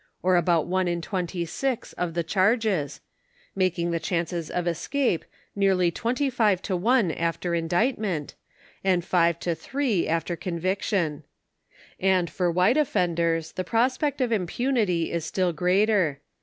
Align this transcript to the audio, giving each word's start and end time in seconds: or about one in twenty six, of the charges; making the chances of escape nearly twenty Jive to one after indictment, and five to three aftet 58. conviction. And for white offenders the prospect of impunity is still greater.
or 0.23 0.35
about 0.35 0.65
one 0.65 0.87
in 0.87 0.99
twenty 0.99 1.45
six, 1.45 1.93
of 1.93 2.15
the 2.15 2.23
charges; 2.23 3.01
making 3.55 3.91
the 3.91 3.99
chances 3.99 4.49
of 4.49 4.65
escape 4.65 5.23
nearly 5.55 5.91
twenty 5.91 6.31
Jive 6.31 6.59
to 6.61 6.75
one 6.75 7.11
after 7.11 7.53
indictment, 7.53 8.33
and 8.83 9.05
five 9.05 9.37
to 9.41 9.53
three 9.53 10.07
aftet 10.07 10.41
58. 10.41 10.41
conviction. 10.41 11.23
And 11.99 12.31
for 12.31 12.49
white 12.51 12.77
offenders 12.77 13.51
the 13.51 13.63
prospect 13.63 14.21
of 14.21 14.31
impunity 14.31 15.11
is 15.11 15.23
still 15.23 15.53
greater. 15.53 16.19